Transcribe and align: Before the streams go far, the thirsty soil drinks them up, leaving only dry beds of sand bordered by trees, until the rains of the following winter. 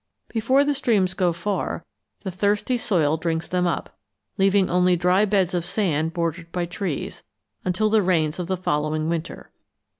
Before 0.29 0.63
the 0.63 0.73
streams 0.73 1.13
go 1.13 1.31
far, 1.31 1.85
the 2.21 2.31
thirsty 2.31 2.75
soil 2.75 3.17
drinks 3.17 3.47
them 3.47 3.67
up, 3.67 3.99
leaving 4.35 4.67
only 4.67 4.95
dry 4.95 5.25
beds 5.25 5.53
of 5.53 5.63
sand 5.63 6.11
bordered 6.11 6.51
by 6.51 6.65
trees, 6.65 7.21
until 7.63 7.87
the 7.91 8.01
rains 8.01 8.39
of 8.39 8.47
the 8.47 8.57
following 8.57 9.09
winter. 9.09 9.51